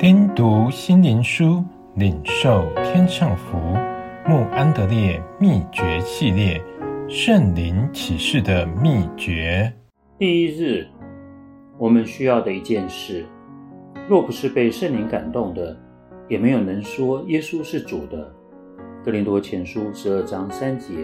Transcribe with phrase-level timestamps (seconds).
[0.00, 1.62] 听读心灵书，
[1.96, 3.58] 领受天上福。
[4.26, 6.58] 穆安德烈秘诀系列：
[7.06, 9.70] 圣灵启示的秘诀。
[10.18, 10.86] 第一日，
[11.76, 13.26] 我们需要的一件事，
[14.08, 15.78] 若不是被圣灵感动的，
[16.30, 18.32] 也没有能说耶稣是主的。
[19.04, 20.94] 格林多前书十二章三节。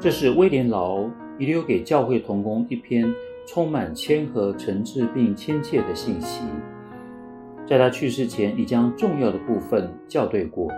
[0.00, 1.04] 这是威廉劳
[1.38, 3.08] 遗留给教会童工一篇
[3.46, 6.42] 充满谦和、诚挚并亲切的信息。
[7.68, 10.72] 在他去世前，已将重要的部分校对过。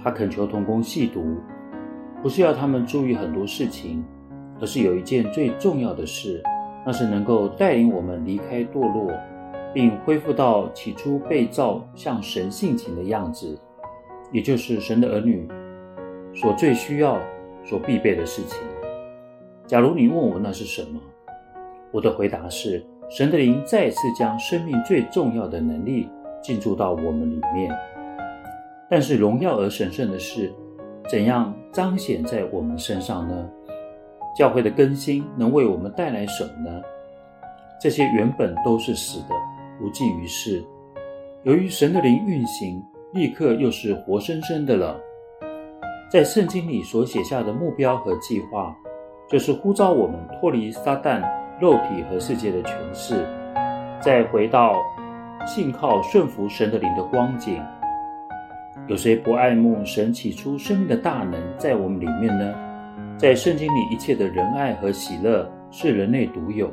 [0.00, 1.38] 他恳求同工细读，
[2.22, 4.04] 不是要他们注意很多事情，
[4.60, 6.40] 而是有一件最重要的事，
[6.86, 9.12] 那是能够带领我们离开堕落，
[9.74, 13.58] 并恢复到起初被造像神性情的样子，
[14.30, 15.48] 也就是神的儿女
[16.32, 17.18] 所最需要、
[17.64, 18.60] 所必备的事情。
[19.66, 21.00] 假如你问我那是什么，
[21.90, 22.86] 我的回答是。
[23.14, 26.08] 神的灵再次将生命最重要的能力
[26.40, 27.70] 进驻到我们里面，
[28.88, 30.50] 但是荣耀而神圣的事，
[31.10, 33.46] 怎样彰显在我们身上呢？
[34.34, 36.80] 教会的更新能为我们带来什么呢？
[37.78, 39.34] 这些原本都是死的，
[39.82, 40.64] 无济于事。
[41.42, 44.98] 由于神的灵运行，立刻又是活生生的了。
[46.10, 48.74] 在圣经里所写下的目标和计划，
[49.28, 51.22] 就是呼召我们脱离撒旦。
[51.62, 53.24] 肉体和世界的权势，
[54.00, 54.82] 再回到
[55.46, 57.62] 信靠顺服神的灵的光景。
[58.88, 62.52] 有谁不爱慕神起初生命的大能在我们里面呢？
[63.16, 66.68] 在圣经里，一切的仁爱和喜乐是人类独有，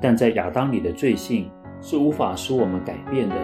[0.00, 3.34] 但在亚当里的罪性是无法使我们改变的。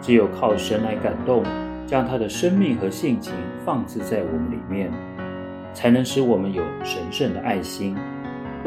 [0.00, 1.42] 只有靠神来感动，
[1.86, 4.90] 将他的生命和性情放置在我们里面，
[5.74, 7.94] 才能使我们有神圣的爱心。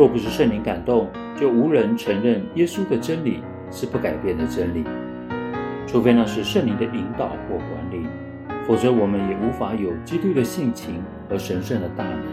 [0.02, 1.08] 若不是圣灵感动，
[1.40, 4.84] 就无人承认耶稣的真理是不改变的真理。
[5.86, 8.08] 除非那是圣灵的引导或管理，
[8.66, 12.24] 否则我们也无法有基督的性情和神圣的大能。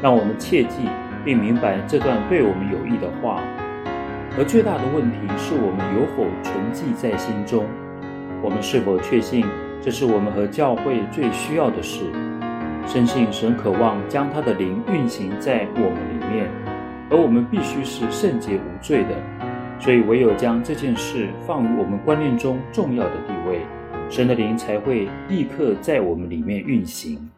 [0.00, 0.88] 让我们切记
[1.26, 3.42] 并明白这段对我们有益的话。
[4.38, 7.66] 而最大的问题是我们有否存记在心中？
[8.40, 9.44] 我们是否确信
[9.82, 12.00] 这是我们和教会最需要的事？
[12.86, 16.63] 深信神渴望将他的灵运行在我们里面。
[17.10, 19.10] 而我们必须是圣洁无罪的，
[19.78, 23.60] 所以唯有将这件事放于我们观念中重要的地位，
[24.08, 27.30] 神的灵才会立刻在我们里面运行。